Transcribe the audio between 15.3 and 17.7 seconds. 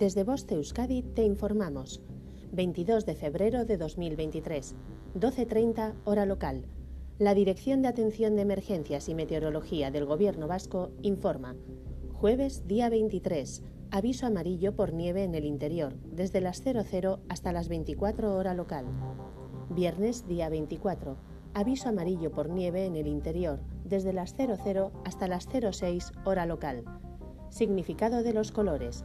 el interior, desde las 00 hasta las